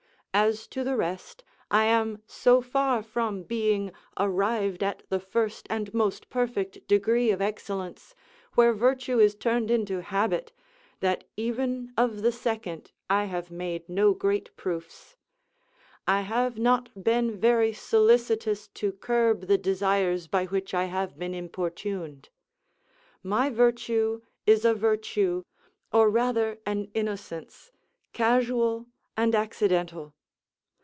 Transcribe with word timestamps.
As 0.33 0.65
to 0.67 0.85
the 0.85 0.95
rest, 0.95 1.43
I 1.69 1.83
am 1.87 2.23
so 2.25 2.61
far 2.61 3.03
from 3.03 3.43
being 3.43 3.91
arrived 4.17 4.81
at 4.81 5.03
the 5.09 5.19
first 5.19 5.67
and 5.69 5.93
most 5.93 6.29
perfect 6.29 6.87
degree 6.87 7.31
of 7.31 7.41
excellence, 7.41 8.15
where 8.53 8.71
virtue 8.73 9.19
is 9.19 9.35
turned 9.35 9.69
into 9.69 10.01
habit, 10.01 10.53
that 11.01 11.25
even 11.35 11.91
of 11.97 12.21
the 12.21 12.31
second 12.31 12.93
I 13.09 13.25
have 13.25 13.51
made 13.51 13.89
no 13.89 14.13
great 14.13 14.55
proofs. 14.55 15.17
I 16.07 16.21
have 16.21 16.57
not 16.57 17.03
been 17.03 17.37
very 17.37 17.73
solicitous 17.73 18.69
to 18.69 18.93
curb 18.93 19.47
the 19.47 19.57
desires 19.57 20.27
by 20.27 20.45
which 20.45 20.73
I 20.73 20.85
have 20.85 21.19
been 21.19 21.33
importuned. 21.33 22.29
My 23.21 23.49
virtue 23.49 24.21
is 24.47 24.63
a 24.63 24.73
virtue, 24.73 25.43
or 25.91 26.09
rather 26.09 26.57
an 26.65 26.85
innocence, 26.93 27.73
casual 28.13 28.85
and 29.17 29.35
accidental. 29.35 30.13